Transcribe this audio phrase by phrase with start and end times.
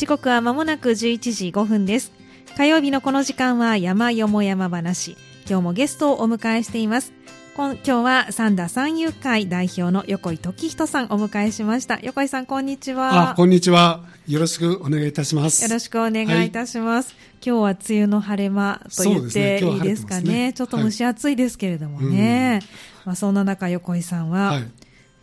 [0.00, 2.10] 時刻は間もなく11時5分です。
[2.56, 5.14] 火曜日のこの時間は山よも山話。
[5.46, 7.12] 今日もゲストをお迎えしています。
[7.54, 12.00] 今日は三田三遊会代表の横井時人さんお迎えしました。
[12.00, 13.32] 横井さんこんにちは。
[13.32, 14.02] あこんにちは。
[14.26, 15.62] よろしくお願いいたします。
[15.64, 22.62] よろしくお願いいたします、はい、今日は梅雨の晴れ間と言っていいですかね、ね、ちょっと蒸し暑いですけれどもね、はい、
[23.04, 24.70] まあ、そんな中横井さんは、はい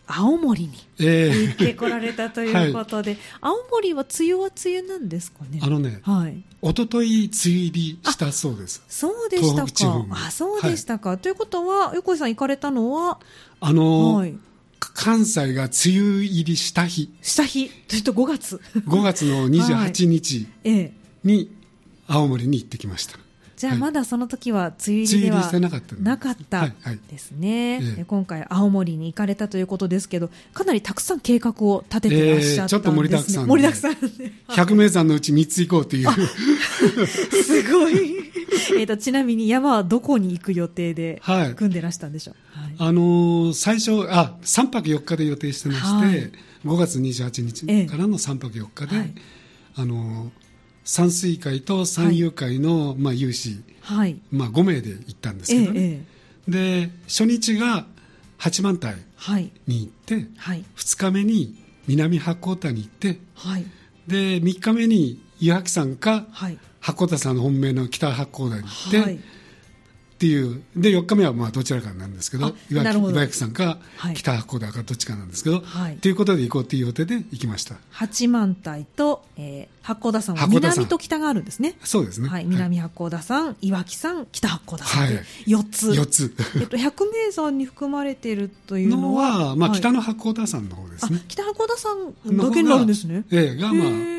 [0.10, 5.60] 青森に行ってこられたということで、え ーはい、青森は梅雨は梅雨なんですかね？
[5.62, 8.82] あのね、はい、一昨日梅雨入りしたそうです。
[8.88, 10.06] そうでしたか。
[10.12, 13.20] あそうでしたか、はい、ということは横井さん行かれたのは？
[13.60, 14.36] あのーはい、
[14.80, 17.14] 関西が梅雨入りした日。
[17.22, 17.70] した日。
[17.70, 18.62] というと5月。
[18.76, 20.48] 5月の 28日
[21.24, 21.52] に
[22.08, 23.20] 青森に行ってきました
[23.58, 25.70] じゃあまだその時は梅雨入りではな
[26.16, 26.68] かった
[27.10, 32.56] ですね、はいはい、今回青森に行かれたということですけどかなりたくさん計画を立ててらっしゃったんです、ね。
[32.56, 36.10] えー、ちょっと盛りだくさん盛りだくさん100名山のうち3つ行こうという。
[37.44, 38.32] すごい。
[38.78, 41.22] えとちなみに山はどこに行く予定で
[41.56, 46.32] 組んでらしたんでしょう、はい、あのー、最初あ3泊4日で予定してまして、はい、
[46.66, 50.47] 5月28日からの3泊4日で、えー、あのー
[50.88, 54.20] 山水会と山友会の、まあ、有志、はい。
[54.32, 56.02] まあ、5名で行ったんですけどね、え
[56.48, 57.86] え、で初日が
[58.38, 58.94] 八幡平
[59.68, 61.56] に行って、はい、2日目に
[61.88, 63.66] 南八甲田に行って、はい、
[64.08, 69.20] で3日目に岩木山か、はい、八甲田山の本命の北八甲田に行って、はい
[70.18, 70.64] っていう。
[70.76, 72.84] で4日目はまあどちらかなんですけど岩
[73.28, 73.78] 木さんか
[74.16, 77.76] 北八甲田かどっちかなんですけど、はい、ということで行こうという予定で行きました。
[77.92, 81.76] 八幡平と、えー、八甲田山は南と北があるんですね。
[81.84, 85.90] そうですね、はい、南八甲田山、岩木山北八甲田山、はい、4つ。
[85.92, 91.22] 4つ、えっと、 百名山に含まれているというのはまあ、北の八甲田山の方ですね。
[91.28, 93.24] 北八甲田山だけになるんですね。
[93.30, 94.18] ええがまあ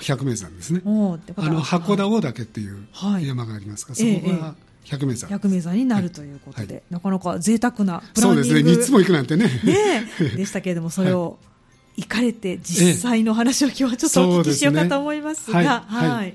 [0.00, 0.82] 百名山ですね。
[0.84, 0.88] あ
[1.48, 2.86] の八甲田大岳っていう
[3.22, 4.54] 山がありますから、そこが、
[4.86, 5.36] 100名山。
[5.36, 8.44] 100名山になるということで、はい、なかなか贅沢なプランニング。
[8.44, 8.72] そうですね。
[8.72, 9.44] 3つも行くなんてね。
[9.64, 11.38] ね でしたけれどもそれを
[11.96, 16.34] 行かれて実際の話を今日はちょっとお聞きしようかと思いますが、ね、はい、はい、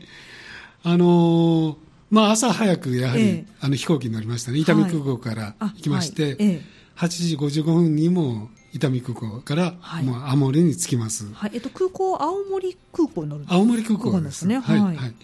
[0.84, 1.76] あのー、
[2.10, 4.60] まあ、朝早くやはり、ええ、あの飛行機に乗りましたね。
[4.60, 6.36] 伊丹空港から行きまして、はい。
[6.40, 6.62] え、
[6.98, 11.52] 8時55分にも伊丹空港から、はい、もう青森に着きます、はい。
[11.54, 14.48] えっと、空港青森空港に乗る青森空港です。
[14.48, 14.60] ね。
[14.60, 15.16] はい、はい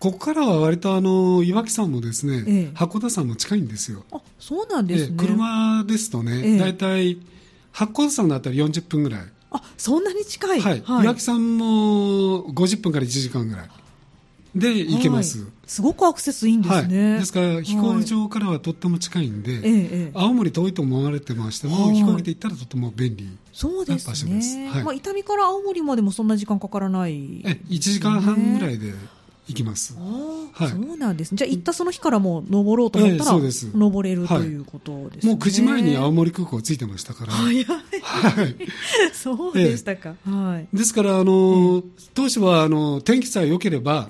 [0.00, 4.02] ここからは割とあの岩木山もですね、ええ、函館山も近いんですよ。
[4.10, 5.16] あそうなんですね。
[5.18, 7.18] 車ですとね、大体
[7.70, 9.20] 八甲田山だったら40分ぐらい。
[9.50, 13.70] あそんなに近い、はい、はい、岩木山も50分から1時間ぐらい。
[14.54, 23.28] で行けます、はい、すごくアクセスいいんですね、はい、ですから飛行場からはとっても近いんで、はい青森遠いと思われてましても、飛行機で行ったらとても便利。
[23.52, 24.84] そうですね、はい。
[24.84, 28.92] まあ、伊丹から青森までもそんな時間かからない、え1時間半ぐらいで
[29.50, 29.94] 行きます。
[30.52, 37.32] はい、そうなんです、ね、じゃあ行ったその日からも登ろうと思ったら、登れるということですね、もう9時前に青森空港着いてましたから。
[37.32, 37.64] 早い。
[37.64, 38.56] はい。
[39.12, 40.14] そうでしたか。
[40.24, 40.76] はい。
[40.76, 41.82] ですから、あの、
[42.14, 44.08] 当初は、あの、天気さえ良ければ、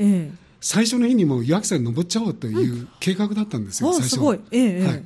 [0.61, 4.11] 最初の日にも岩木山に登っちゃおうという計画だったんですよ、最初。
[4.11, 4.41] すごい。
[4.51, 4.87] ええ。
[4.87, 5.05] はい。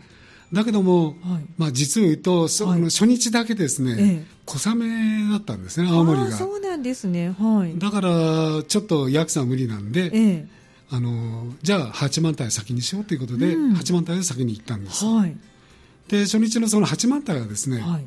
[0.54, 6.30] だけども、はい、まあ、実を言うと、その初日だけですね、ええ、小雨だったんですね、青森が。
[6.32, 10.48] そうなんですね、はい、だから、ちょっと薬さん無理なんで、え、
[10.90, 15.04] あのじゃあ八幡平先にしようということで、うん、八幡平で先に行ったんです。
[15.04, 15.36] はい、
[16.08, 18.04] で初日のその八幡平はですね、はい、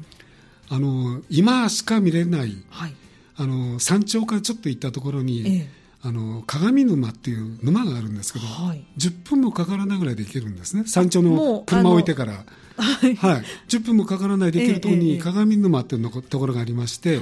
[0.70, 2.94] あの今しか見れない、はい、
[3.36, 5.68] あの山頂からちょっと行ったところに、
[6.08, 10.86] あの鏡沼っていう沼があるんですけど、はい、10分もかからないぐらいで行けるんですね。
[10.86, 17.20] 山頂の車を置いてから、はい、はい、10分もかからないで行けるところに鏡沼っていうのところがありまして、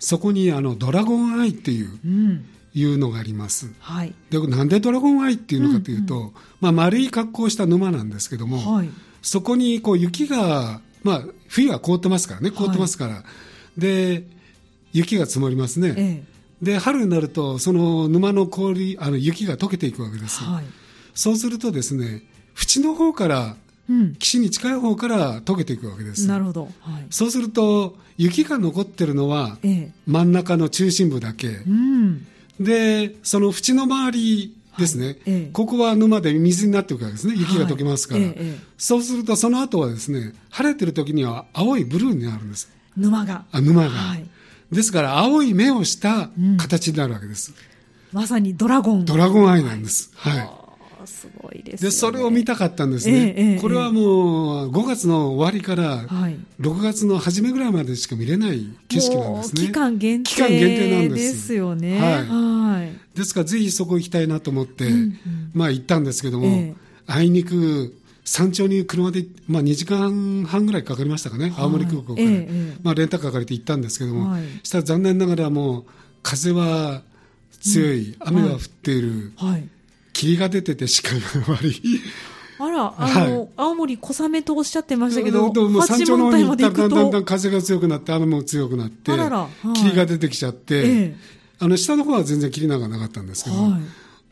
[0.00, 8.90] そこにあのドラゴンアイっていう、うん、いうのがあります、はい、でなんでドラゴンアイっていうのかというと、うんうん、まあ、丸い格好をした沼なんですけども、はい、
[9.22, 13.22] そこにこう雪が、まあ、冬は凍ってますからね凍ってますから、
[13.76, 14.24] で
[14.92, 20.64] 雪が積もりますね、ええで春になるとその沼の氷あの雪が溶けていくわけです、はい、
[21.14, 22.22] そうするとですね
[22.60, 23.56] 縁の方から、
[23.88, 26.26] うん、岸に近い方から溶けていくわけです。
[26.26, 29.58] なるほど、はい、そうすると雪が残ってるのは、
[30.06, 32.26] 真ん中の中心部だけ、うん、
[32.58, 35.14] でその縁の周りですね、はい。
[35.14, 37.34] ええ、ここは沼で水になっていくわけですね。
[37.36, 38.34] 雪が溶けますから、はい。
[38.36, 42.68] え、そうするとその後はですね晴れてる時には青いブルーになるんです。
[42.96, 43.44] 沼が。
[43.52, 44.26] あ沼が、はい
[44.70, 47.52] ですから青い目をした形になるわけです、
[48.12, 49.04] うん、まさにドラゴン。
[49.04, 50.42] ドラゴンアイなんです、は
[51.04, 56.02] い、すごいです、ね、でそれを見たかったんですね、えー、これはもう5月の終わりから
[56.60, 59.62] 6月の初めぐらいまでしか見れない景色なんですね。
[59.62, 61.32] 期間限定期間限定なんです。
[61.32, 65.18] ですよねはい、はい、ですからぜひそこ行きたいなと思って、うんうん、
[65.54, 66.74] まあ行ったんですけども、えー、
[67.06, 67.97] あいにく
[68.28, 75.84] 山頂に車で、まあ、2時間半ぐらいかかりましたかね、はい、青森空港から、えー、まあ、レンタカー借りて行ったんですけども、はい、したら残念ながらもう
[76.22, 77.02] 風は
[77.60, 79.68] 強い、うん、雨が降っている、はい、
[80.12, 81.82] 霧が出てて視界が悪い。
[82.60, 91.16] あら、あの、はい、青森小雨とおっしゃってましたけど、も山頂の方に行ったらだんだんだん風が強くなって、雨も強くなって、はい、霧が出てきちゃって、ええ、
[91.60, 93.78] あの、下の方は全然霧なんかなかったんですけど、は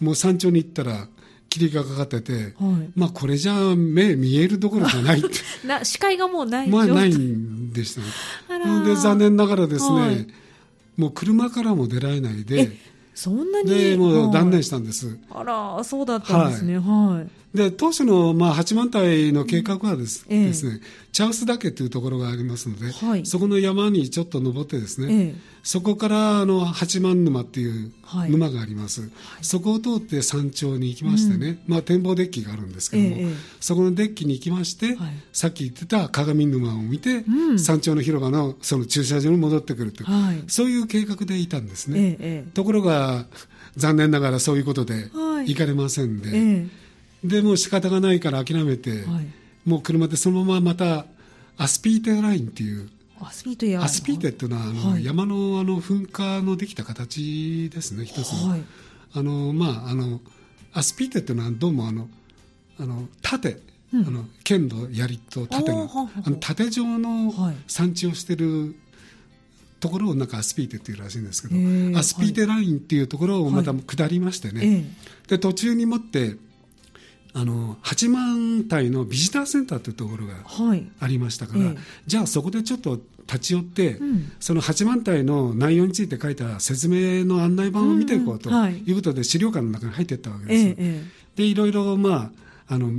[0.01, 1.07] い、もう山頂に行ったら、
[1.49, 2.53] 霧がかかってて、はい、
[2.95, 5.29] まあこれじゃ目見えるどころじゃないって。
[5.67, 8.01] な視界がもうないまあないんでした。
[8.01, 10.27] ねで残念ながらですね、はい、
[10.97, 12.73] もう車からも出られないで。
[13.15, 13.71] そんなに？
[13.71, 16.79] でもう断念したんです、あらそうだったんですね。
[16.79, 20.53] はい、で当初の、まあ、八幡平の計画はです,、ね
[21.13, 27.91] 茶臼岳というところがありますので、はい、そこの山にちょっと登ってですね、そこからあの八幡沼っていう
[28.29, 29.11] 沼があります、はい、
[29.41, 43.25] そこを通って山頂に行きましてね、うん、まあ、展望デッキがあるんですけども、ええ、そこのデッキに行きまして、はい、さっき言ってた鏡沼を見て、うん、山頂の広場のその駐車場に戻ってくるという、はい、そういう計画でいたんですね、え、ところが
[43.77, 45.11] 残念ながらそういうことで
[45.47, 46.67] 行かれませんで、
[47.29, 49.05] でもう仕方がないから諦めて、
[49.65, 51.07] もう車でそのまままた
[51.59, 52.89] アスピーテラインっていう
[53.21, 58.65] アスピーテやアスピーテっていうのはあの、はい、山のあの噴火のできた形ですね一つの,、はい、
[59.15, 60.21] あのまああの
[60.73, 62.09] アスピーテっていうのはどうもあの
[62.79, 63.59] あの縦、
[63.95, 65.89] うん、あの剣の槍と縦の
[66.25, 67.33] あの縦状の
[67.67, 68.77] 産地をしてる
[69.81, 74.85] ところをなんかアスピーテっていうらしいんですけど、アスピーテラインっていうところをまた下りましてね、
[75.29, 76.37] で途中にもって
[77.39, 80.33] あの八幡平のビジターセンターというところが
[81.01, 88.91] ありましたから、はいええ、じゃあそこでちょっと立ち寄って、うん、その八幡平の内容について書いた説明の案内板を見ていこうとい。
[88.91, 90.75] うことで資料館の中に入っていったわけです。
[90.79, 91.05] え、
[91.37, 92.33] でいろいろ、ま
[92.69, 92.91] あ、あの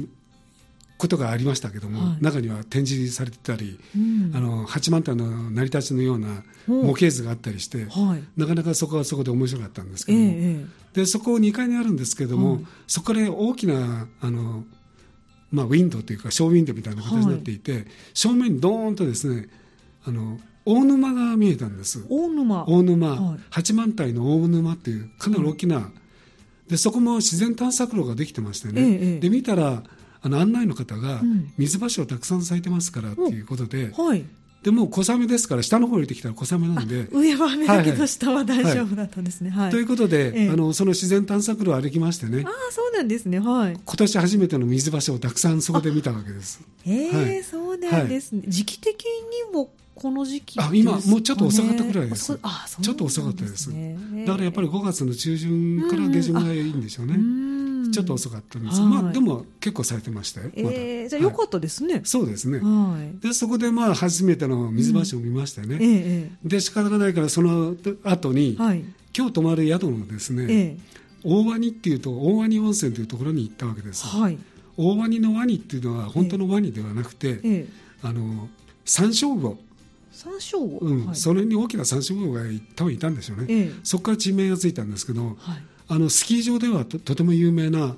[0.97, 14.63] ことがありましたけども、はい、中には展示されてたり、うん、あの八幡平の成り立ちのような模型図があったりして、はい、なかなかそこはそこで面白かったんですけども、えー、でそこ2階にあるんですけども、はい、そこで大きなあの、
[15.51, 17.85] まあ、ウィンドウというかショーウィンドウみたいな形になっていて、
[18.15, 19.47] 正面にドーンとですね
[20.07, 22.03] あの大沼が見えたんです。
[22.09, 22.65] 大沼。
[22.67, 25.91] 大沼、八幡平の大沼っていうかなり大きな、
[26.67, 29.83] でそこも自然探索路ができてましてね、えー、で見たら
[30.23, 31.21] あの案内の方が、
[31.59, 34.25] 水橋をたくさん咲いてますからっていうことで、はい、
[34.63, 37.07] でも小雨ですから下の方降りてきたら小雨なんで。
[37.11, 42.43] 上は雨だけど下は大丈夫だったんですね、はい、ということで、ええ、あのその自然探索路を歩きましてね。
[42.45, 43.39] ああそうなんですね。
[43.39, 43.73] はい。
[43.73, 46.61] 今年初めての水橋をたくさんそこで見たわけです。
[46.85, 52.37] ええーはい、そうなんですね、時期的にもこの時期、あ今もうちょっと遅かったくらいです。
[52.43, 53.71] あちょっと遅かったです。
[53.71, 57.15] だからやっぱり5月の中旬から下旬がいいんでしょうね。
[57.91, 60.47] ちょっと遅かったんですまあでも結構されてましたよ。
[60.47, 62.01] ま、えー、じゃあよかったですね。
[62.03, 62.61] そうですね。
[63.21, 65.77] でそこでまあ初めての水橋を見ましたよね。
[65.79, 68.83] ええ、で仕方がないからその後に、はい、
[69.15, 70.77] 今日泊まる宿のですね、
[71.23, 74.05] 大鰐っていうと大鰐温泉というところに行ったわけです。
[74.05, 74.37] はい、
[74.77, 77.67] 大鰐のワニっていうのは本当のワニではなくて、
[78.01, 78.49] あの
[78.85, 79.57] 山椒魚。
[80.11, 82.41] 山椒魚、うん、はい、それに大きな山椒魚が
[82.75, 87.95] 多分いたんでしょうね、ええ、そこから地名がついたんですけど、はい、あのスキー場ではととても有名な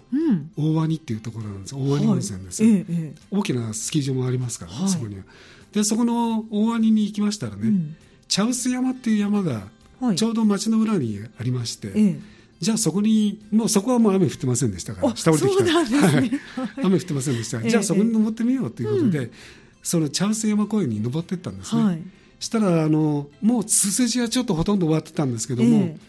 [0.58, 2.86] 大鰐っていうところなんです、大鰐温泉です、はい。
[2.90, 5.24] え、大きなスキー場もありますからね、そこには。
[5.72, 7.96] でそこの大鰐に行きましたらね、うん、
[8.28, 9.68] 茶臼山っていう山が
[10.16, 12.20] ちょうど町の裏にありまして、
[12.60, 15.64] じゃあそこに、もうそこはもう雨降ってませんでしたから、下降りてきた。
[15.64, 16.32] ら、ね、
[16.84, 19.32] 雨降ってませんでした、じゃあそこに登ってみようということで、うん
[19.82, 22.02] その茶臼山公園に登っていったんですね、はい、
[22.40, 26.00] したらあのもうツツジはちょっとほとんど終わってたんですけども、えー、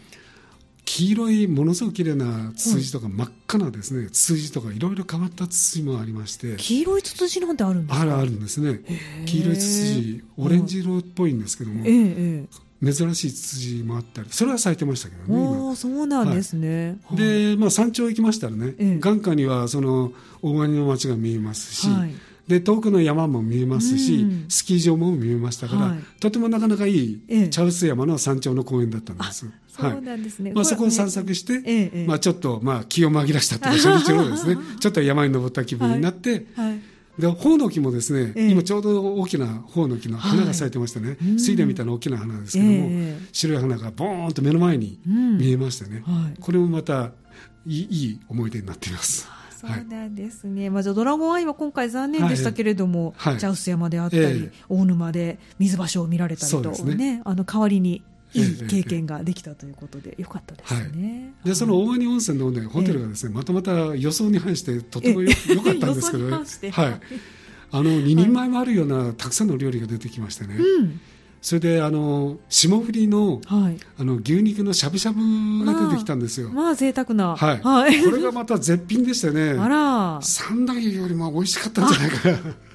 [0.92, 6.56] 黄色いものすごく綺麗なツツジとか、真っ赤なですねツツジとかいろいろ変わったツツジもありまして。
[6.56, 8.02] 黄色いツツジなんてあるんですか？
[8.02, 8.80] あるあるんですね。
[9.24, 22.12] 黄色いツツジオレンジ色っぽいんですけども、えー、珍しいツツジもあったりそれは咲いてましたけどねそうなんですね、はい、で、まあ、山頂行きましたらね、えー、眼下にはその大金の町が見えますし、はい
[22.50, 29.46] で遠くの山も見えますし、うん、スキー場も見えましたから、はい、とてもなかなかいい茶臼山の山頂の公園だったんです。
[29.68, 30.52] そうなんですね。
[30.52, 36.68] まあ、そこを散策して、ええ、まあ、ちょっと、まあ、気を紛らしたというか、初日のですね、 ちょっと山に登った気分になって、はい。
[36.70, 36.80] はい
[37.18, 41.18] で、ほうの木もですね、え今ちょうど大きなほうの木の花が咲いてましたね。
[41.36, 43.18] 水田みたいな大きな花ですけども、え。
[43.30, 46.14] 白い花がボーンと目の前に見えましてね、うん。
[46.14, 47.12] はい、これもまた
[47.66, 49.28] いいいい思い出になっています。
[49.60, 57.22] そうなんですね、はい、まあ、じゃドラゴンアイは今回残念でしたけれども、はい、茶臼山であったり、えー、大沼で水場所を見られたりとね、ね。
[57.24, 58.02] あの代わりに
[58.32, 61.34] いい経験ができたということで、よかったですね。
[61.42, 66.36] はい、で、その大鰐温泉の、ね、ホテルがですね、またまた予想に反してとてもよよかったんですけどね。
[66.70, 67.00] はい。
[67.72, 70.56] あの2人前もあるようなたくさんの料理が出てきましてね。
[70.56, 71.00] うん
[71.42, 75.20] それであの霜降りの,、はい、あの牛肉のしゃぶしゃぶ
[75.64, 76.50] が出てきたんですよ。
[76.50, 80.18] まあ、まあ、贅沢な、はい、はい、これがまた絶品でしてね、 あら。
[80.22, 82.38] 三代よりも美味しかったんじゃないかな。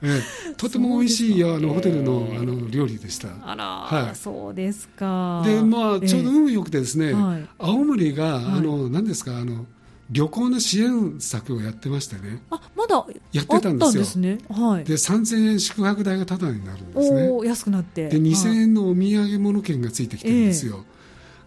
[0.00, 3.28] ええ、とても美味しいあのホテルのあの料理でした。
[3.42, 5.42] あら、はい、そうですか。
[5.44, 9.66] で、まあちょうど運良くてですね、はい、青森が、あの何ですかあの
[10.10, 12.40] 旅行の支援策をやってましてね。
[12.50, 14.02] あ、まだやってたんですよ。
[14.02, 14.38] ですね。
[14.48, 14.84] はい。
[14.84, 17.28] で、3000円宿泊代がタダになるんですね。
[17.28, 18.08] お安くなって。
[18.08, 20.84] で、2000円のお土産物券がついてきてるんですよ。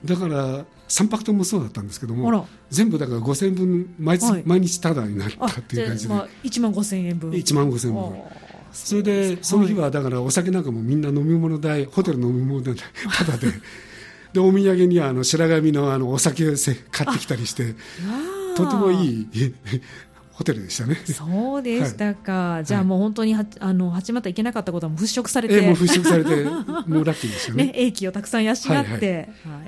[0.04, 6.14] えー、だから、3泊ともそうだったんですけども、全部だから5000円分毎日、はい、毎日タダになったっていう感じで。
[6.14, 7.32] まあ、1万5000円分。
[7.32, 8.22] 1万5000円分。
[8.74, 12.76] それで、その日はだからお酒なんかもみんな飲み物代、ホテル飲み物代、
[13.18, 13.48] タダで。
[14.34, 16.54] で、お土産にはあの白髪のあのお酒を
[16.92, 17.76] 買ってきたりして。
[18.66, 19.28] とてもいい
[20.32, 20.96] ホテルでしたね。
[20.96, 22.32] そうでしたか。
[22.32, 26.44] はい、じゃあもう本当にはあの八幡行けなかったことは払拭されて、えー、もう払拭されて、
[26.90, 27.66] もうラッキーでしたね。
[27.66, 28.92] ね、英気をたくさん養って、はい、は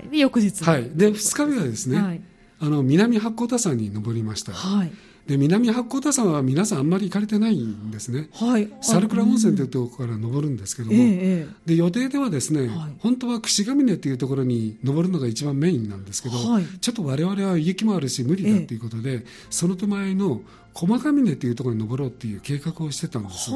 [0.06, 2.22] い、で翌日、はい、で二日目はですね、はい、
[2.60, 4.54] あの南八甲田山に登りました。
[4.54, 4.92] はい。
[5.28, 20.42] で南八甲田山は皆さんあんまり行かれてないんですね、はい、猿倉温泉というところから登るんですけども、えで予定ではですね、はい、本当は櫛ヶ峰というところに登るのが一番メインなんですけど、はい、ちょっと我々は雪もあるし無理だということで、え、その手前の
[20.74, 23.50] 駒ヶ峰というところに登ろうという計画をしてたんです、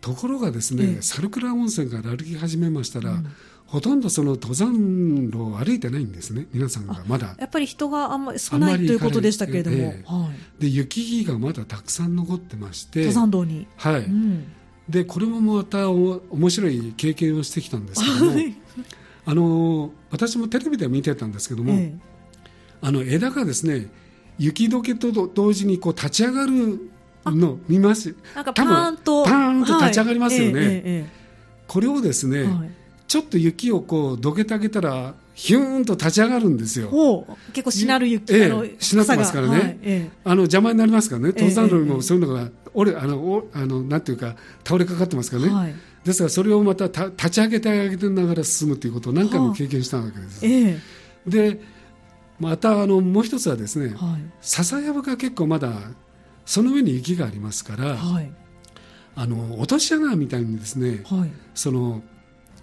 [0.00, 3.26] ところがですね、猿倉温泉から歩き始めましたら、うん
[3.68, 7.36] ほとんどその登山路を歩いてないんですね、皆さんがまだ。
[7.38, 13.66] やっぱり人があんまり少ないということでしたけれども、えーはい、で雪がまだたくさん残ってまして、登山道に。
[13.76, 14.46] はい、うん、
[14.88, 18.32] でこれもまたお面白い経験をしてきたんですけども、
[19.26, 21.98] あの私もテレビで見てたんですけども、えー、
[22.80, 23.88] あの枝がですね
[24.38, 26.90] 雪解けと同時にこう立ち上がる
[27.26, 28.16] の見ます。
[28.34, 29.24] なんかパーンと。
[29.24, 30.58] パーンと立ち上がりますよね。
[30.58, 30.66] はい。
[30.66, 32.77] えー、これをですね、はい
[33.08, 37.26] ちょっと雪をこうどけてあげたらヒューンと立ち上がるんですよ。
[37.52, 45.74] 結構しなる雪、ええ、しなってますからね、はいええ、あの邪魔になりますからね、登山路にもそういうのが、俺あのおあのなんていうか倒れかかってますからね、はい、
[46.04, 50.44] ですからそれをまたた立ち上げてあげてながら進むということを何回も経験したわけです。
[50.44, 50.80] ええ、
[51.26, 51.60] で
[52.38, 55.72] またあのもう一つはですね、はい、笹山が結構まだ
[56.44, 58.30] その上に雪がありますから、はい、
[59.14, 62.02] あの落とし穴みたいにですね、はい、その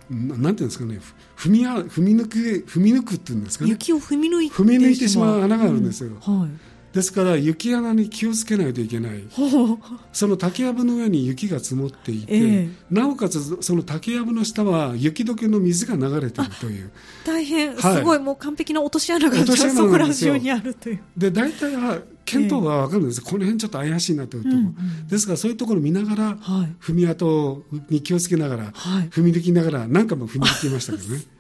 [0.10, 1.00] なんていうんですかね
[1.38, 3.72] 踏み踏み抜く踏み抜くっていうんですかね。
[3.72, 6.50] 雪を踏み抜いて踏み抜いてしまう穴があるんですよ、うんはい、
[6.94, 9.24] ですから雪穴に気をつけないといけない。
[10.14, 16.92] その竹やぶの上に雪が積もっていて、えー、なおかつその竹やぶの下は雪解けの水が流れているという。
[17.26, 21.00] 大変、はい、すごいもう完璧な落とし穴がそこら中にあるという。
[21.18, 28.74] で大体は見当は分かるんです、えー、この辺ちょっと怪しいなというところ、うんうん、ですからそういうところを見ながら、はい、踏み跡に気をつけながら、はい、
[29.10, 31.22] 踏み抜きながら何回も踏み抜きましたけどね。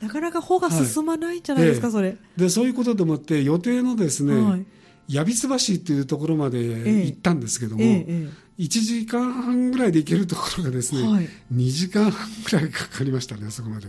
[0.00, 2.16] なかなか歩が進まないんじゃないですか、はい、それ。
[2.36, 4.66] でそういうことでもって予定のですね、はい、
[5.08, 13.88] 矢櫃橋っていうところまで行ったんですけども、えええ1時間半ぐらいで行けるところがですね、はい、2時間半ぐらいかかりましたね、そこまで。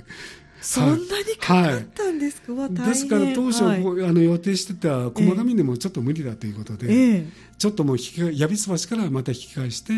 [0.63, 7.27] そんなにかかったんですか、はい、ですから当初、はい、あの予定してた駒ヶ峰もちょっと無理だということで、えー、
[7.57, 9.93] ちょっともう矢櫃橋からまた引き返して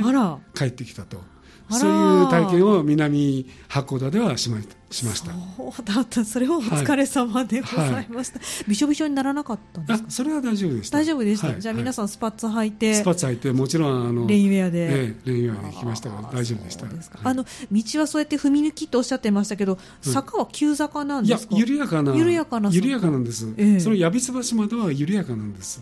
[0.56, 1.22] 帰ってきたと。
[1.70, 4.68] そういう体験を南八甲田ではしまし
[5.04, 5.32] ました。
[5.58, 6.24] そうだった。
[6.24, 10.10] それはお疲れ様でございました、はい、びしょびしょにならなかったんですか？
[10.12, 10.98] それは大丈夫でした。
[11.00, 16.86] 大丈夫でした、はい、じゃあ皆さんスパッツ履いて、スパッツ履いてもちろんあのレインウェアで、ええ、レインウェアで来ましたから大丈夫でした。
[17.24, 21.56] あの道はそうやって踏み抜きとおっしゃってましたけど、坂は急坂なんですか？
[21.56, 25.82] いや緩やかな緩やかな緩やかなんです、ええ、その矢櫃橋までは緩やかなんです。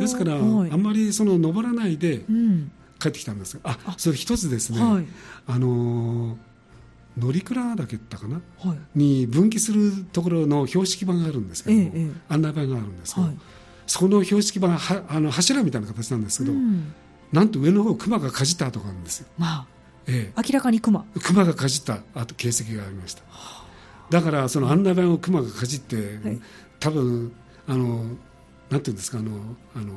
[0.00, 2.70] ですから、はい、あんまりその登らないで、うん。
[2.98, 5.06] 帰ってきたんですあそれ一つですね、はい、
[5.46, 6.38] あの
[7.16, 13.36] 乗鞍岳ったかな、はい、に分岐するところの標識板があるんですけども、ええ、案内板があるんですけど、はい、
[13.86, 16.92] その標識板はあの柱みたいな形なんですけど、うん、
[17.32, 19.66] なんと上の方熊がかじった跡があるんですよ、まあ
[20.08, 21.04] ええ、明らかに熊。
[21.22, 23.22] 熊がかじった跡形跡がありました。
[24.10, 26.40] だからその案内板を熊がかじって、はい、
[26.78, 27.32] 多分
[27.66, 28.04] あの
[28.70, 29.30] なんていうんですかあの
[29.74, 29.92] あの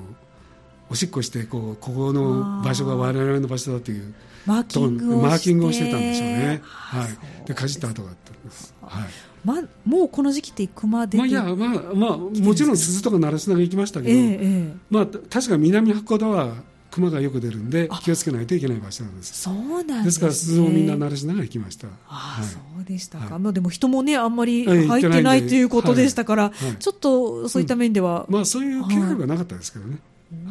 [0.89, 4.13] おしっこしてこうここの場所が我々の場所だという
[4.45, 6.61] マーキングをマーキングをしてたんでしょうね。
[6.63, 7.47] はい。
[7.47, 8.73] でかじった跡があったんです。
[8.81, 9.03] はい。
[9.43, 11.55] ま、もうこの時期って熊でまあいやまあ
[11.93, 16.55] まあもちろん鈴とか鳴らしながら行きましたけど、えーえー、まあ確か南八甲田は
[16.91, 19.41] 熊がよく出るんで気をつけないといけない場所なんです。
[19.41, 21.87] そうなんです、ね、から鈴をみんな鳴らしながら行きました。
[21.87, 29.99] ああ、はい、そうでしたか、まあ、でも人もねあんまり入ってないということでしたから、ちょっとそういった面では、うん、まあそういう機会はなかったですけどね、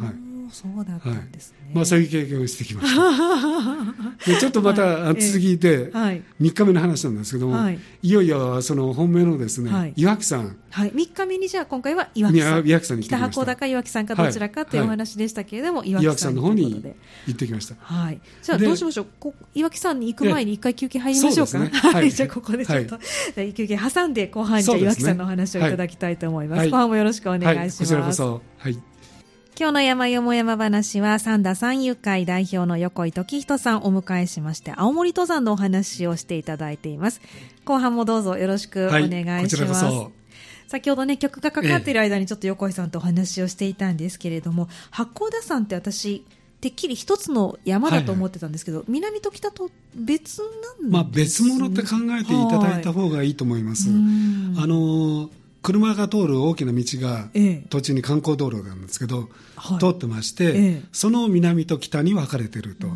[0.01, 4.29] はいそうだったんですね、はい、まあ、そういう経験をしてきました。
[4.33, 12.67] でちょっとまた、はい、続いて、はい、3日目の話なんですけども、はい、いよいよその本命のですね、はい、岩木さん、はい、3日目にじゃあ今回は岩木さん。
[12.67, 16.83] 岩木さんに北箱高岩木さんかどちらかというお話でしたけれども、岩木さんの方に
[17.27, 19.07] 行ってきました、はい、じゃあどうしましょう？
[19.19, 22.99] こ岩木さんに行く前に一回休憩入りましょうか、ね、はい、じゃあここでちょっと、
[23.53, 25.71] 休憩挟んで後半じゃ岩木さんのお話をい。
[25.71, 28.43] ただきたいと思います、後半もよろしくお願いします、こちらこそ。
[28.59, 28.79] はい
[29.61, 37.21] 今日の山よも山話は三田三遊会代表の横井時人さんをお迎えしまして青森登山のお話をしていただいています。
[37.65, 39.09] 後半もどうぞよろしくお願
[39.45, 40.09] いします、はい、
[40.69, 46.25] 先ほどね曲がかかっている間にちょっと横井さんとお話をしていたんですけれども、八甲田山って私
[46.61, 48.87] てっきり一つの山だと思ってたんですけど、はい。
[48.87, 53.91] はい、南と北と別なんです、ね、まあ別物って考えていただいた方がいいと思います。
[53.91, 53.99] はい、
[54.63, 55.31] あの
[55.69, 57.29] 車が通る大きな道が、
[57.69, 59.29] 途中に観光道路なんですけど、
[59.79, 62.89] 通ってまして、その南と北に分かれてると。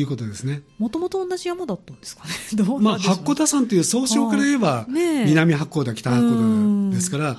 [0.00, 0.62] いうことですね。
[0.78, 2.30] もともと同じ山だったんですかね？
[2.54, 7.36] どうまあ、八甲田山という総称から言えば、南八甲田、北八甲田ですから、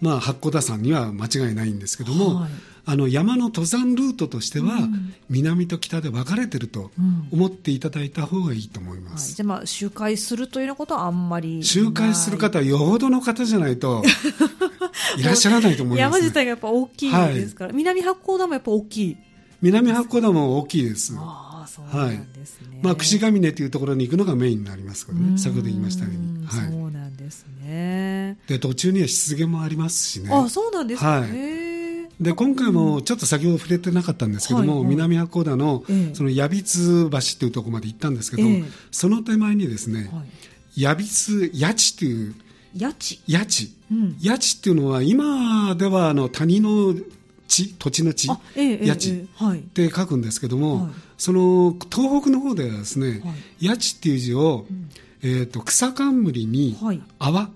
[0.00, 2.46] まあ、八甲田山には間違いないんですけども、
[2.90, 4.88] あの山の登山ルートとしては、
[5.28, 6.90] 南と北で分かれてると
[7.30, 9.34] 思っていただいた方がいいと思います。
[9.34, 14.02] じゃあ、まあ、周回するというようなことはあんまり周回する方はよほどの方じゃないと、
[15.18, 19.16] いらっしゃらないと思います、ね、山自体がやっぱ大きいですから、南八甲田もやっぱ大きい。
[19.60, 21.12] 南八甲田も大きいです。
[21.68, 22.68] そうなんですね。
[22.70, 25.38] はい、まあ、串ヶ峰というところに行くのがメインになりますからね。
[25.38, 26.46] 先ほど言いましたように。
[26.46, 26.70] はい。
[26.70, 28.38] そうなんですね。
[28.46, 30.30] で、途中には湿原もありますしね。
[30.32, 31.08] あ、そうなんですね。
[31.08, 31.58] はい。
[32.20, 35.84] で今回もちょっと先ほど触れてなかったんですけども、はいはい、南八甲田の
[36.14, 40.24] その矢櫃橋っていうところまで行ったんですけど、えー、その手前にですね、は
[40.76, 42.34] い、矢櫃八地という
[42.78, 44.14] 八地八地、うん、っ
[44.62, 46.94] ていうのは今ではあの谷の
[47.48, 54.90] 地土地の地、えー、八地って書くんですけども、はい、その東北の方ではですね、はい、八地っていう字を、うん、
[55.22, 56.78] えーと、草冠に
[57.18, 57.50] 泡、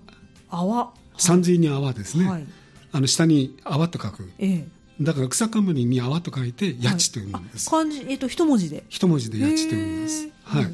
[0.49, 0.93] 泡。
[1.17, 2.45] 山水に泡ですね、はい。
[2.91, 4.67] あの下に泡と書く、ええ、
[4.99, 8.83] だから草冠に泡と書いて八地と読むんです、はい、漢字、えっと、一文字で。
[8.89, 10.65] 一文字で八地と読みます、はい、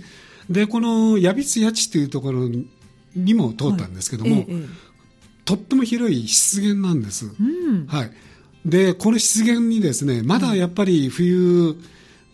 [0.50, 2.50] でこの矢櫃八地というところ
[3.16, 4.46] にも通ったんですけども、
[5.46, 8.12] とっても広い湿原なんです、うん、はい、
[8.70, 11.76] でこの湿原にですねまだやっぱり冬、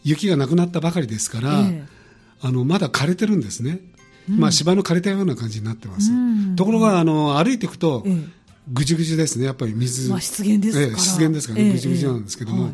[0.03, 1.63] 雪がなくなったばかりですから、
[2.41, 3.79] あのまだ枯れてるんですね、
[4.29, 8.05] うん、まあ、芝の枯れたような感じになってます、うん、ところがあの歩いていくと、
[8.71, 12.73] ぐじゅぐじゅですね、やっぱり水、まあ、湿原ですから、ええ、湿原ですからね、ぐじゅぐじゅなんですけども、はい、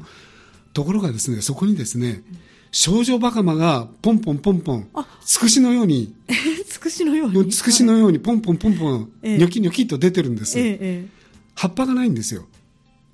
[0.73, 2.23] ところがですね、そこにですね、
[2.71, 4.87] 少女バカマがポンポンポンポン、
[5.25, 6.13] つくしのように、
[6.67, 7.49] つくしのように？
[7.49, 10.77] つくしのようにポンポンポンポン、ニョキニョキと出てるんですよ。
[11.53, 12.47] 葉っぱがないんですよ。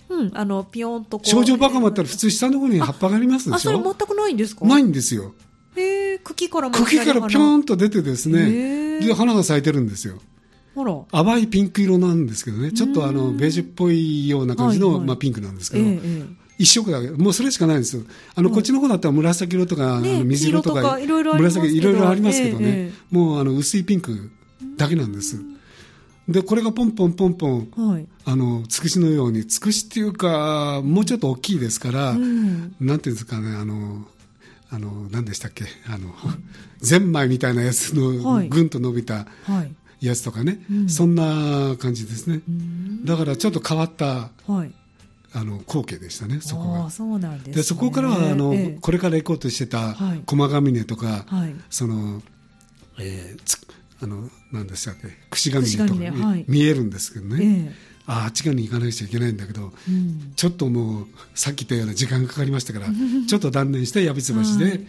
[0.09, 1.29] うん、あの、ピヨンとこう。
[1.29, 3.71] 少女バカマったら普通下の方に葉っぱがありますでしょ？
[3.71, 4.65] あ、それ全くないんですか？
[4.65, 5.33] ないんですよ。
[5.75, 10.15] へえ、茎からも茎からピョーンと出てですね、で、花が咲いてるんですよ。
[11.11, 16.25] 淡いピンク色なんですけどね、ちょっとあのベージュっぽいような感じの、はいはい、まあ、ピンクなんですけど、ええ、
[16.59, 18.03] 一色だけ、もうそれしかないんですよ。
[18.35, 24.29] あの、こっちの方だったら紫色とか、ね、水色とか、いろいろ紫、いろいろありますけどね、え、もうあの薄いピンク
[24.77, 25.41] だけなんです。
[26.27, 34.05] で、これがポンポンポンポン、はい、あの、つくしのように、つくしっていうか、もうちょっと大きいですから、うん、なんていうんですかね、あの、
[34.69, 36.13] あの、何でしたっけ、あの、
[36.79, 39.73] ゼンマイみたいなやつの、ぐんと伸びた、はい。
[40.01, 42.41] やつとかね、うん、そんな感じですね、
[43.03, 44.71] だからちょっと変わった、はい、
[45.33, 46.89] あの光景でしたね、そこが。
[46.89, 52.21] そうなんです、ね、でそこからはあの、ええ、これから行こうとしてた駒ヶ峰とか、はい、その、
[52.99, 53.59] えー、つ
[54.01, 57.73] あの何でしたっけ、串ヶ峰とか、ねはい、見えるんですけどね。
[57.73, 62.87] えああっち側に行かなくちゃいけないんだけど、うん、ちょっともうさっき言ったような時間がかかりましたから
[63.27, 64.79] ちょっと断念して八橋橋で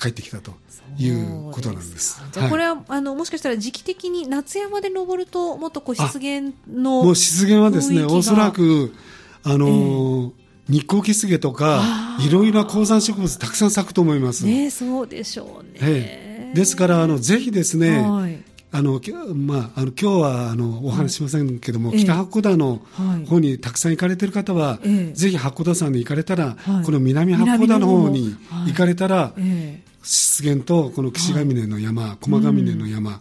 [0.00, 0.52] 帰ってきたと
[0.96, 2.22] いうことなんです。
[2.32, 8.94] じゃあこれは、はい、あのもしかしたら時期的に夏山で登るともっとこう湿原のもう湿原はですねおそらく
[9.42, 11.82] あのーえー、日光キスゲとか
[12.20, 14.46] いろいろな高山植物たくさん咲くと思います。
[14.46, 15.78] ねそうでしょうね。
[15.82, 18.38] えー、ですからあのぜひですね、はい、
[18.74, 19.00] あの、
[19.34, 22.80] まあ、あの今日はあのお話しませんけども、はい、北八甲田の
[23.28, 28.34] 方にたくさん行かれてる方は、えぜひ八甲田山に行かれたら、はい、この南八甲田の方に
[28.66, 33.20] 行かれたら、え湿原とこの岸ヶ峰の山、はい、駒ヶ峰の山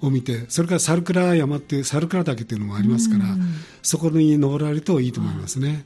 [0.00, 3.24] を見て、それから猿倉山っていう猿倉岳っていうのもありますから、
[3.82, 5.84] そこに登られるといいと思いますね。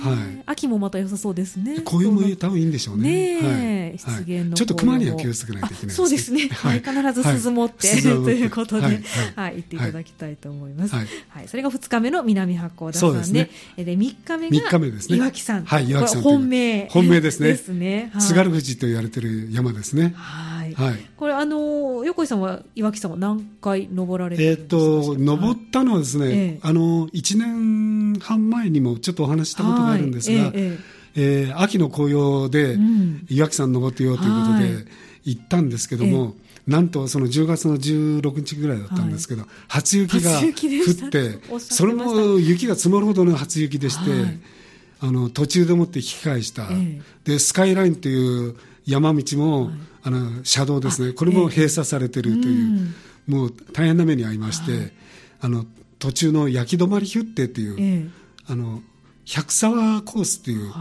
[0.00, 1.80] はい、秋もまた良さそうですね。
[1.80, 3.40] 紅葉も多分いいんでしょうね。
[3.40, 6.48] ね湿原の、ちょっと熊には気をつけないといけないそうですね。
[6.48, 9.02] はい、必ず鈴持って、ということで、
[9.36, 10.94] はい、行っていただきたいと思います。
[10.94, 15.16] はい、それが2日目の南八甲田山で、で3日目が3日目ですね。
[15.16, 15.64] 岩木山。
[15.64, 16.22] はい、岩木山。
[16.22, 16.88] 本命。
[16.90, 17.48] 本命ですね。
[17.56, 18.12] ですね。
[18.18, 20.14] 津軽富士と言われてる山ですね。
[20.16, 20.74] はい。
[20.74, 20.94] はい。
[21.16, 30.78] これあの横井さんは岩木さんは何回登られてえっと登ったのはですね、あの1年半前にもちょっとお話したことがあるんですが、え
[31.14, 32.76] え秋の紅葉で
[33.28, 34.90] 岩木山登ってようということで
[35.24, 36.34] 行ったんですけども。
[36.66, 44.10] なんとその10月の16日ぐらいだったんですけど、初雪が降って、それも雪が積もるほどの初雪でして、
[45.00, 46.68] あの途中でもって引き返した、
[47.24, 49.70] でスカイラインという山道も、
[50.02, 52.94] あの車道ですね、これも閉鎖されているという、
[53.26, 54.92] もう大変な目に遭いまして、
[55.40, 55.66] あの
[55.98, 58.10] 途中の焼き止まりヒュッテっていう、
[58.46, 58.82] あの
[59.24, 60.72] 百沢コースっていう、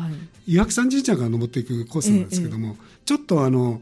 [0.48, 3.82] 岩木山神社が登っていくコースなんですけども、ちょっとあの、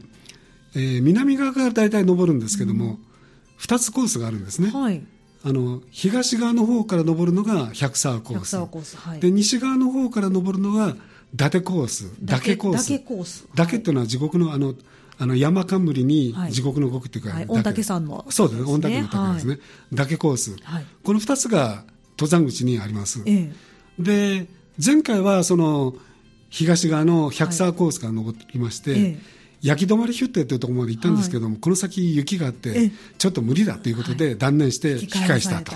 [0.74, 4.70] えー、南側から大体登るんですけども、う2つコースがあるんですね。
[4.70, 5.02] はい。
[5.46, 9.20] あの東側の方から登るのが百沢コース。
[9.20, 10.96] で西側の方から登るのが
[11.34, 12.98] 伊達コース、岳コース。
[13.00, 13.44] コース。
[13.56, 14.74] 岳っていうのは地獄のあの、
[15.18, 19.58] あの山冠に地獄の極っていうか、御嶽山の、そうですね、御嶽の岳ですね。
[19.92, 20.56] 岳コース。
[21.02, 21.84] この二つが
[22.16, 23.20] 登山口にあります。
[23.98, 24.46] で、
[24.84, 25.96] 前回はその、
[26.50, 29.18] 東側の百沢コースから登ってきまして、
[29.60, 35.72] 焼き止まりヒュッテというところまで行ったんですけども、この先雪があって、ちょっと無理だということで断念して引き返したと。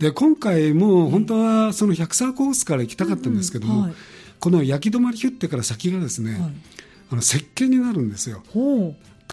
[0.00, 3.94] で、今回も本当はその百沢コースから行きたかったんですけども、
[4.40, 6.40] この焼き止まりヒュッテから先がですね、はい、
[7.12, 8.42] あの石鹸になるんですよ。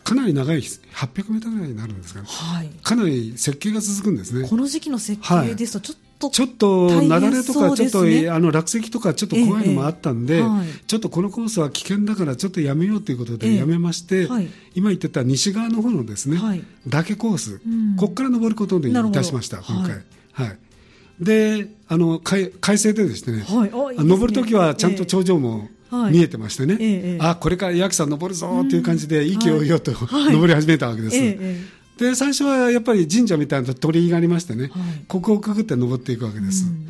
[0.03, 4.47] かなり長い800メートルぐらいになるんですが、ね、はい、かなり設計が続くんですね。
[4.47, 20.03] この時期の設計ですとちょっと、ちょっと雪崩とかちょっと、ね、あの落石とかちょっと怖いのもあったんで、えはい、ちょっとこのコースは危険だからちょっとやめようということでやめまして、えはい、今言ってた西側の方のですね、はい、岳コース、うん、ここから登ることにいたしました今回。
[20.31, 20.57] はい
[21.23, 24.09] であの快快晴でですね、はい、いいね。
[24.09, 25.69] 登るときはちゃんと頂上も、
[26.11, 31.17] 見えてましてね、ええ、あこれから八木さん登るぞっていう感じで、息をよと、はい、登り始めたわけです。
[31.97, 34.71] で最初はやっぱり神社みたいな鳥居がありましてね、はい、
[35.07, 36.65] ここをくぐって登っていくわけです。
[36.65, 36.87] うん、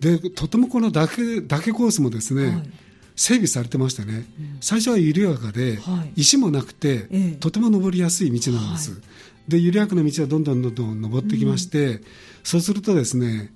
[0.00, 2.70] でとてもこの岳岳コースもですね、はい、
[3.16, 7.08] 整備されてましてね、うん、最初は緩やかで、はい、石もなくて、
[7.40, 9.00] とても登りやすい道なんです。
[9.48, 12.00] で緩やかな道はどんどんどんどん登ってきまして、うん、
[12.42, 13.50] そうするとですね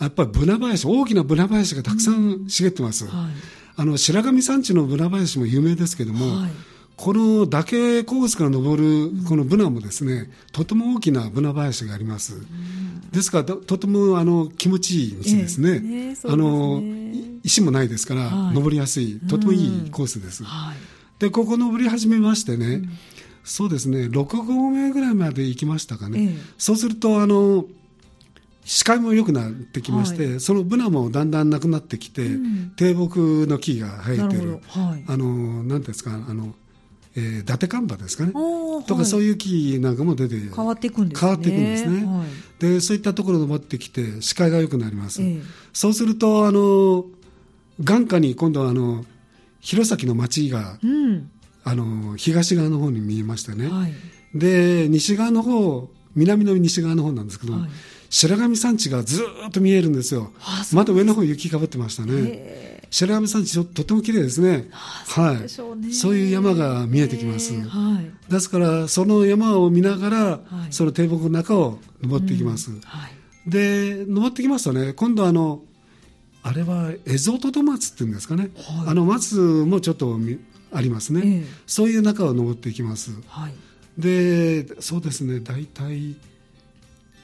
[0.00, 3.32] やっぱりブナ林大きなブナ林がたくさん茂ってます、うんはい、
[3.76, 6.50] あの白神山地のブナ林も有名ですけども、はい、
[6.96, 15.70] この岳コースから登るこのブナもですね、とても大きなブナ林があります、うん、ですからとてもあの気持ちいい道ですね。
[15.70, 16.82] えーえーすね、あの
[17.42, 20.44] 石もないですから、はい、登りやすいとてもいいコースです、
[21.18, 22.82] でここ登り始めましてね、
[23.44, 27.66] そうですね6合目ぐらいまで行きましたかね、ええ、そうするとあの
[28.64, 36.54] 視界も良くなってきまして、はい、そのブナもだんだんなくなってきて、うん、低木の木が生えてる、はい、あのなんですかあの、
[37.14, 38.32] えー、伊達看板ですかね。
[38.86, 41.28] とかそういう木なんかも出て変わっていくんですね。
[41.28, 42.26] 変わっていくんですね、はい、
[42.60, 45.40] でそういったところを持ってきて視界が良くなります、え
[45.72, 47.04] そうするとあの
[47.82, 49.04] 眼下に今度はあの
[49.60, 51.30] 弘前の町が、うん。
[51.64, 53.92] あの東側の方に見えましたね、はい、
[54.34, 57.62] で西側の方南の西側の方なんですけど、はい、
[58.14, 60.30] 白神山地がずっと見えるんですよ。
[60.72, 62.80] まだ上の方雪かぶってましたね。
[62.88, 64.68] 白神山地とっても綺麗ですね。
[64.70, 70.38] はい、そういう山が見えてきます、はい、ですからその山を見ながら、は
[70.70, 72.80] い、その堤防の中を登っていきます、うん。
[72.82, 75.62] はい、で登ってきますとね今度あの
[76.44, 78.50] あれはエゾトト松っていうんですかね、
[78.86, 80.16] あの松もちょっと
[80.72, 83.54] ありますね、えー、そういう中を登っていきます、はい、
[83.98, 86.14] でそうですね大体、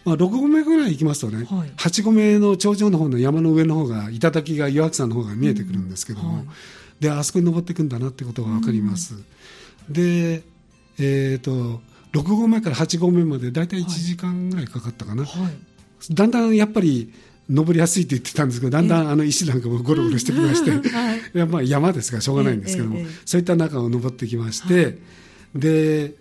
[0.04, 6.36] まあ、6合目ぐらい行きますとね、はい、8合目の頂上の方の山の上の方が頂が岩木山の方が見えてくるんですけども、うん。
[6.38, 6.46] はい、
[7.00, 10.42] であそこに登っていくんだなってことが分かります、うん、で
[10.98, 11.80] えっ、ー、と
[12.12, 15.24] 6合目から8合目まで大体1時間ぐらいかかったかな、
[16.10, 17.12] だんだんやっぱり
[17.48, 24.98] 登りやすいって言ってたんですけど、だんだんあの石なんかもゴロゴロしてきまして、 はい、やまあ山ですからしょうがないんですけども、そういった中を登ってきまして、
[25.54, 26.14] で、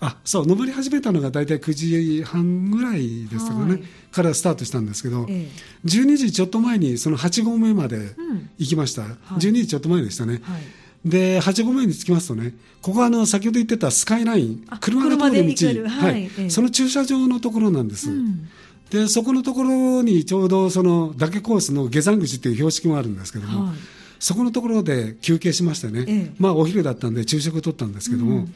[0.00, 3.82] あそう登り始めたのが大体9時半ぐらいでしたかね、はい、
[4.12, 8.14] からスタートしたんですけど、ええ、12時ちょっと前にその8合目まで
[8.58, 18.48] 行きました、うんはい、12時ちょっと前でしたね、はい、で8合目に着きますとねここはあの先ほど言ってたスカイライン車が通る道、はい、え、その駐車場のところなんです、うん、
[18.90, 23.72] でそこのところにちょうどその岳コースの下山口っていう標識もあるんですけども、
[24.20, 28.54] そこのところで休憩しましてね、まあお昼だったんで昼食を取ったんですけども、うん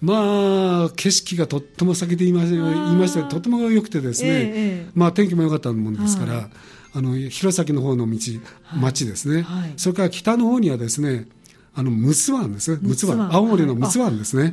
[0.00, 6.46] まあ、景色がとっても先で言いま言いましたとても良くてですね、えまあ、天気も良かったもんですから、はい、
[6.94, 8.18] あの弘前の方の道、
[8.74, 11.26] 町ですね、はい、それから北の方にはですね
[11.76, 12.78] あの陸奥湾ですね。
[12.82, 13.34] 陸奥湾。
[13.34, 14.52] 青森の陸奥湾ですね。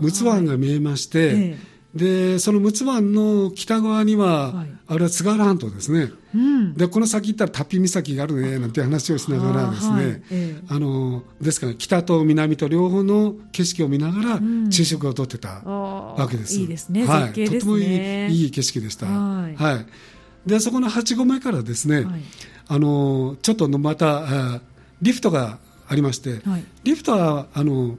[0.00, 1.58] 陸奥湾が見えまして、え。
[1.94, 19.86] でその陸奥湾の北側には、はい、あれは津軽半島ですね、うん、でこの先行ったらタッピ岬があるねなんて話をしながらですね、はいえあのですから北と南と両方の景色を見ながら昼食をとってたわけです、いいですね、はい、とてもいいいい景色でした、はい、はい、
[20.46, 22.06] でそこの8合目からですね、
[22.68, 24.60] あのちょっとまた
[25.02, 26.40] リフトがありまして、
[26.84, 27.98] リフトはあの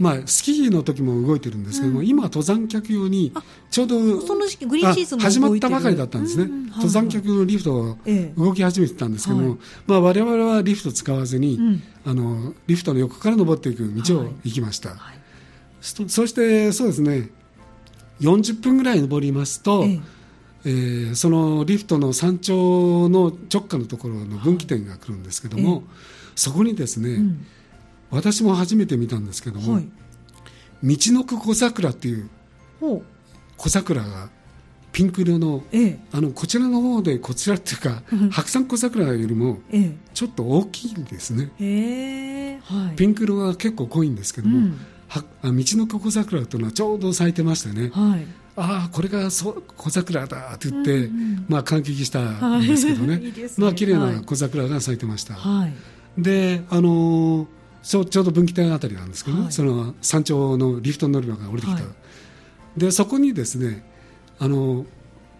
[0.00, 3.34] まあ、スキーの時も動いてるんですけども、うん、今、登山客用に
[3.70, 7.96] ちょうどその時期グリーンシーズン始まったばかりだったんですね、うん登山客のリフトが
[8.36, 9.58] 動き始めてたんですけども、
[9.88, 14.98] まあ、我々はリフト使わずに、うん、あのリフトの横から登っていく道を行きました、はい。
[14.98, 15.18] はい、
[15.80, 17.28] そしてそうですね
[18.20, 20.00] 40分ぐらい登りますと、ええ。
[20.64, 25.90] えー、そのリフトの山頂の直下のところの分岐点が来るんですけども、え、
[26.36, 27.46] そこにですね、うん
[28.10, 29.86] 私も初めて見たんですけども、はい、
[30.82, 32.28] 道のく小桜っていう
[33.56, 34.28] 小桜が
[34.92, 39.60] ピンク色のええ、あのこちらの方でこちらっていうか白山小桜よりも
[40.14, 53.48] ちょっと大きいんですね、えはい、ピンク色は結構濃いんですけども、うん、は道のく小桜というのはちょうど咲いてましてね、はい、ああこれがそ小桜だって言って、うんうん、まあ、感激したんですけどね、はい、 いいね。
[53.58, 55.72] まあ綺麗な小桜が咲いてました、はい、
[56.18, 59.42] であのーちょちょうど分岐点あたりなんですけど、ね。
[59.44, 61.88] はい、その山頂のリフト乗り場が降りてきた、は
[62.76, 63.84] い、でそこにですね
[64.38, 64.84] あの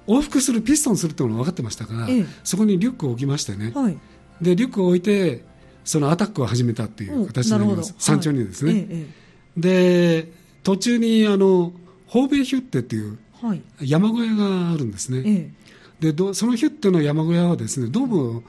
[0.06, 3.98] 往復するピストンするというのが分かってましたから、ええ、そこにリュックを置きましてね、はい、
[4.40, 5.44] でリュックを置いて
[5.84, 9.06] そのアタックを始めたっていう形になります、山頂にですね、え、
[9.56, 11.72] で途中にあの
[12.06, 13.18] ホーベイヒュッテっていう
[13.80, 15.52] 山小屋があるんですね、
[16.00, 18.42] でそのヒュッテの山小屋はですねどうも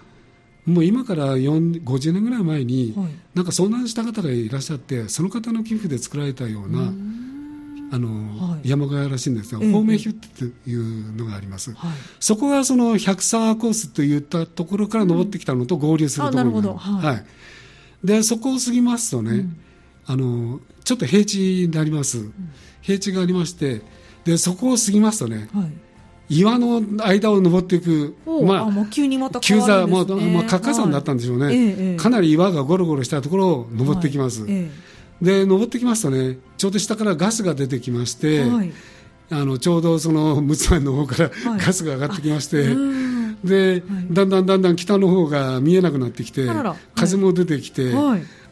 [0.65, 6.93] もう今から50年ぐらい前に、はい、なんか遭難した方がいらっしゃってその方の寄付で作られたような
[7.91, 10.27] あの、はい、山小屋らしいんですが、ええ、フォーメヒュッテ
[10.63, 17.25] というのがあります、はい、そこがその百沢コースといったところから登ってきたのと合流するところうん、はい、
[18.05, 19.57] でそこを過ぎますとね、うん、
[20.05, 22.33] あのちょっと平地になります、うん、
[22.81, 23.81] 平地がありまして
[24.25, 25.71] でそこを過ぎますとね、はい
[26.31, 31.55] 岩の間を登っていく、まあ、急にまた急座、まあ、まあ、活火山だったんでしょうね、はい。
[31.57, 34.51] ええ、かなり岩がゴロゴロしたところを登ってきます、はい。
[34.51, 34.69] え、
[35.21, 38.71] で登ってきますとねちょうど下からガスが出てきまして、はい、
[39.29, 42.63] あのちょうどその陸奥湾の方からガスが上がってきまして、
[43.43, 46.47] で、だんだんだんだん北の方が見えなくなってきて
[46.95, 47.91] 風も出てきて、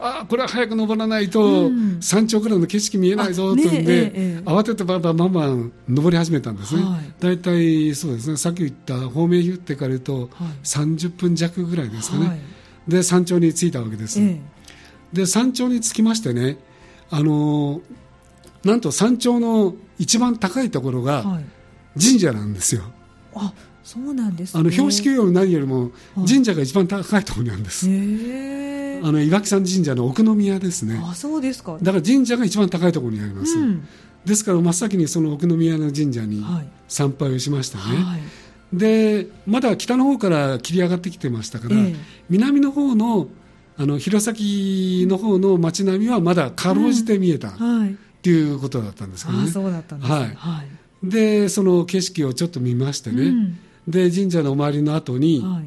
[0.01, 6.83] あこれは早く登らないと、山頂からの景色見えないぞというんで、ね慌ててばんばんばんばん登り始めたんですね、
[7.19, 8.37] 大体そうですね。
[8.37, 10.29] さっき言った方面言ってから言うと、
[10.63, 12.41] 30分弱ぐらいですかね、
[12.87, 14.21] で山頂に着いたわけです、
[15.11, 16.57] で山頂に着きましてね
[17.11, 17.81] あの
[18.63, 21.23] なんと山頂の一番高いところが
[21.99, 22.83] 神社なんですよ、
[23.35, 23.53] あ
[23.89, 27.89] そうなんです、ね、あの標識より何よりも神社が一番高いところにあるんです、あ
[29.11, 31.01] の岩木山神社の奥宮ですね。
[31.03, 31.79] あそうですか。
[31.81, 33.87] だから神社が一番高いところにあります、うん、
[34.25, 36.45] ですから真っ先にその奥宮の神社に
[36.87, 38.21] 参拝をしましたね、はい、
[38.77, 41.95] でまだ北の方から切り上がってきてましたから、えー、
[42.29, 43.27] 南の方の
[43.75, 49.49] あの弘前の方の街並みはまだかろうじて見えた、うんはい、っていうことだったんですけどね。
[49.49, 53.57] そうだったんです、はい、はい、でその景色をちょっと見ましてね、うん、
[53.89, 55.65] で神社の周りの後に、はい、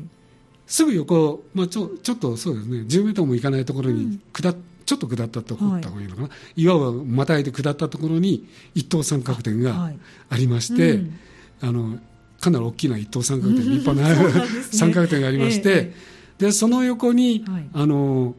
[0.67, 9.91] すぐ横、まあ、ちょちょっとそうですね10メートルも行かないところに下っ、うん、ちょっと下ったところった方がいいのかな、はい、岩をまたいで下ったところに一等三角点が
[10.31, 11.19] ありまして、はいうん、
[11.61, 11.99] あの
[12.41, 15.95] かなり大きな一等三角点、立派な、 ね、 三角点がありまして、え
[16.41, 18.35] え、でその横に、はい、あの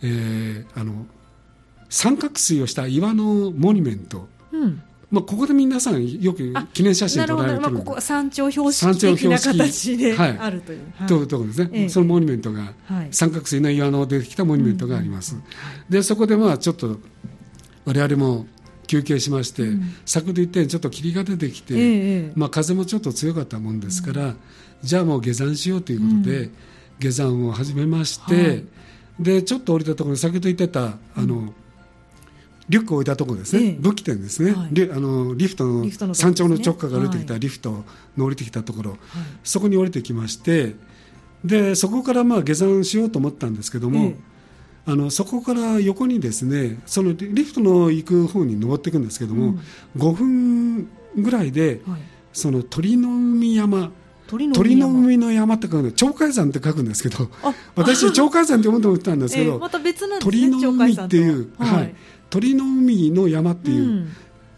[0.00, 1.06] えー、あの
[1.88, 15.42] 三角錐をした岩のモニュメント、うんまあ、ここで皆さんよく記念写真撮られてるまあ、ここ山頂標識的な形であるという、はい、というところですね、ええ、そのモニュメントが、はい、三角錐の岩の出てきたモニュメントがあります、うん、
[15.88, 16.98] でそこでまあちょっと
[17.86, 18.46] 我々も
[18.86, 24.36] 休憩しまして、うん、先ほど言ったようにちょっと霧が出てきて、ええ、まあ、風もちょっと強かったもんですから、うん、
[24.82, 26.50] じゃあもう下山しようということで、
[26.98, 28.64] 下山を始めまして、はい、
[29.20, 31.52] でちょっと降りたところ先ほど言ってたあの、
[32.68, 37.84] リュックを置いたところですね、ええ、武器店ですね、はい、リあのリフトの山頂の直下から降りてきたリフト
[38.16, 38.98] の降りてきたところ、はい、
[39.42, 40.74] そこに降りてきまして
[41.44, 44.16] でそこからまあ下山しようと思ったんですけども、え、
[44.86, 49.54] あのそこから横にですねそのリフトの行く方に登っていくんですけども、
[49.96, 52.00] うん、5分ぐらいで、はい、
[52.32, 53.92] その鳥の海山。
[54.28, 57.30] 鳥の海の山って書くの鳥海山って書くんですけど
[57.74, 61.94] 私鳥海山って思ってたんですけど、 えー、また別なんですね、鳥の海っていう、はい、
[62.30, 64.08] 鳥の海の山っていう、うん、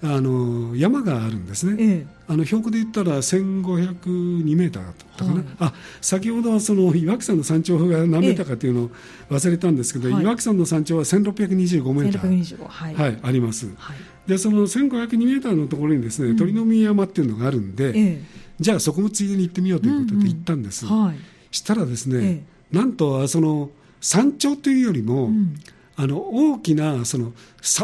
[0.03, 8.91] あの山があるんですね、ええ、あの標高で言ったら1502メーターだったかな、はい、あ先ほどその岩木山の山頂が何メーターかっていうのを
[9.31, 13.97] 忘れたんですけど、え、岩木山の山頂は1625メーター、はい、はい、あります、はい、
[14.29, 18.23] でその1502メーターのところにですね、うん、鳥の海山っていうのがあるんで、
[18.59, 21.17] じゃあそこもついでに行ってみようということで行ったんです、うんうんはい、
[21.51, 25.55] したらですね、なんとその山頂というよりも、うん
[26.01, 27.33] あの大きなその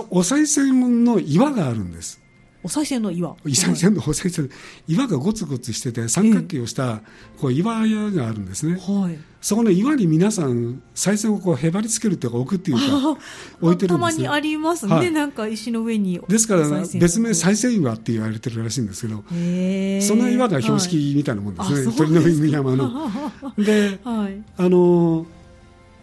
[0.09, 2.18] お賽銭の岩があるんです。
[2.62, 3.29] お賽銭の岩。
[3.29, 4.48] お賽銭のお賽銭
[4.88, 7.02] 岩がゴツゴツしてて三角形をした
[7.38, 13.18] こう岩屋があるんですね、はい、そこの岩に皆さん賽銭をこうへばりつけるというか置くっていうか
[13.61, 16.66] 置いてるんです、ね、たまにありますね、はい、なんか石の上にですから
[16.98, 23.12] 別名賽銭岩って言われてるらしいんですけどその岩が標識みたいなもんですね、はい、鳥の海山の。
[23.59, 25.26] で、はい、あの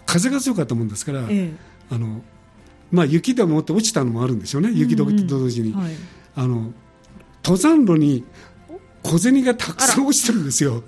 [0.05, 2.23] 風が強かったもんですから、ええあの
[2.91, 5.93] まあ、雪でもって落ちたのもあるんでしょうね、雪と同時に、うんうんはい、
[6.35, 6.73] あの
[7.43, 8.23] 登山路に
[9.01, 10.83] 小銭がたくさん落ちてるんですよ。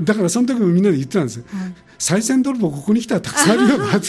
[0.00, 1.38] だからその時もみんなで言ってたんです。
[1.38, 4.06] よ、はい、賽銭泥棒ここに来たらたくさんあるよなって。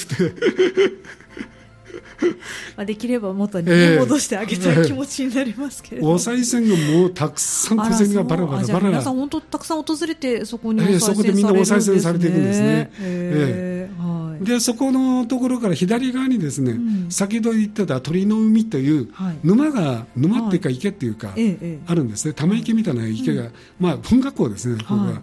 [2.77, 12.91] まあできれば元に、ね、戻してあげたい気持ちになりますけれども、お賽銭がもうたくさん小銭がバラバラバラ皆さん本当たくさん訪れてそこにね、そこでみんなお賽銭されていくんですね。
[12.99, 14.45] えー、はい。
[14.45, 19.09] でそこのところから左側にですね、うん、先ほど言ってた鳥の海という
[19.43, 21.57] 沼が、沼っていうか池っていうか、はい、
[21.87, 22.33] あるんですね。
[22.33, 25.21] ため池みたいな池が、まあ噴火口ですねここが、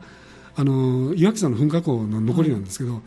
[0.57, 3.03] あの岩木山の噴火口の残りなんですけど、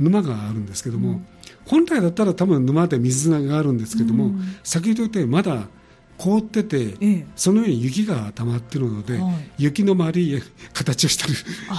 [0.00, 1.20] 沼があるんですけども、
[1.66, 4.32] 本来だったら多分沼で水があるんですけども、
[4.64, 5.68] 先ほど言ったようにまだ
[6.18, 9.20] 凍ってて、その上に雪が溜まってるので、
[9.58, 11.34] 雪の周り形をしてる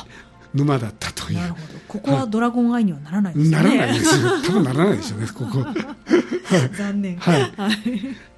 [0.53, 1.37] 沼だったという。
[1.37, 1.63] なるほど。
[1.87, 4.29] ここはドラゴンアイにはならないですね、ならないですよ。
[4.45, 5.65] 多分ならないですよねここ。
[6.77, 7.17] 残念。
[7.17, 7.51] はい、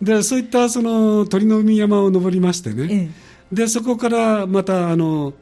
[0.02, 3.10] でそういったその鳥の海山を登りましてね、え
[3.52, 5.34] え、でそこからまたあの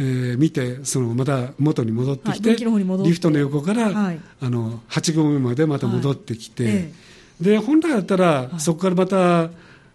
[0.00, 2.58] えー、見てそのまた元に戻ってきて、はい、
[3.04, 6.72] リフトの横から、はい、あの8合目までまた戻ってきて、はい。
[6.72, 6.92] え
[7.40, 9.50] え、で本来だったら、そこからまた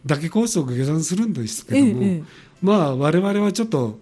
[0.06, 2.24] 嶽コースを下山するんですけども、え、
[2.62, 3.98] まあ我々はちょっと、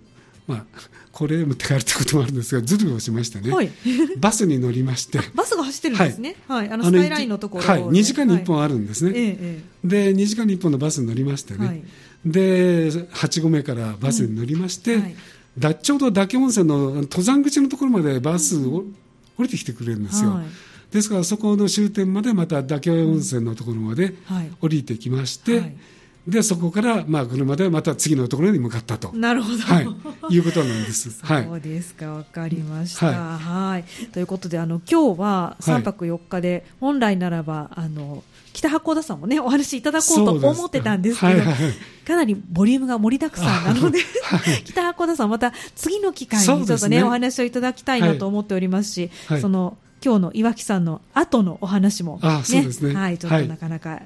[0.47, 0.65] まあ、
[1.11, 3.71] これ持って帰るってこともあるんですがズルをしましてね、はい、
[4.17, 9.37] バスに乗りましてバスが走ってるんですね、はい、はい、あのスカイラインのところ、はい、2時間に1本あるんですね、はい、
[9.83, 11.83] で2時間に1本のバスに乗りましてね、はい、
[12.25, 15.13] で8合目からバスに乗りまして、うん
[15.57, 18.85] だちょうど嶽温泉の登山口のところまでバスを
[19.37, 20.41] 降りてきてくれるんですよ、
[20.91, 24.13] ですからそこの終点までまた嶽温泉のところまで
[24.61, 25.75] 降りてきまして、
[26.27, 29.11] でそこから、まあ、車でまた次のところに向かったと。
[29.13, 31.09] なるほど、はい、いうことなんです。
[31.25, 33.07] そうですか、わかりました。
[33.07, 41.55] はい、ということであの今日は3泊4日で、本来ならばあの北八甲田さんもねお話いただこうと思ってたんですけど、はいはい、
[42.05, 49.09] かなりボリュームが盛りだくさんなので、はい、北八甲田さんまた次の機会にちょっとね、ね、お話をいただきたいなと思っておりますし、
[49.41, 54.01] その今日の岩木さんの後のお話も、ね、ね、はい、ちょっとなかなか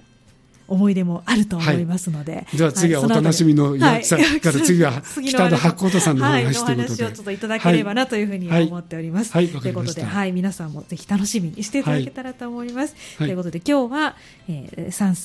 [0.68, 9.32] 思い出もあると思いますので、はい、じゃあ次はお楽しみの岩木さんから次は 北野八甲田さんのお話ということで、はい、お話をちょっといただければなというふうに思っております。
[9.32, 12.96] はい、ということで、はい、皆さんもぜひ楽しみにしていただけたらと思います。
[13.18, 14.16] ということで今日は、
[14.48, 15.16] えー、三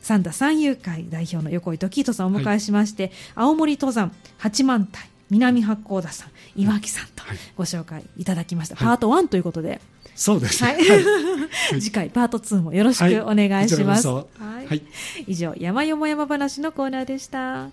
[0.00, 7.22] 三田三遊会代表の横井時人さんをお迎えしまして、青森登山八幡平南八甲田さん岩木さんと
[7.56, 9.80] ご紹介いただきました、パート1ということで。
[10.18, 10.78] そうです、はい、
[11.80, 14.08] 次回パート2もよろしくお願いします。
[14.08, 14.24] は
[14.72, 14.82] い、
[15.28, 17.66] 以上山よも山話のコーナーでした。